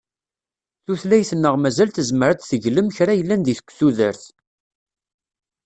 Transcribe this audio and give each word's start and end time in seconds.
Tutlayt-nneɣ 0.85 1.55
mazal 1.57 1.89
tezmer 1.91 2.29
ad 2.29 2.37
d-teglem 2.39 2.87
kra 2.95 3.13
yellan 3.15 3.41
deg 3.43 3.57
tudert. 3.77 4.23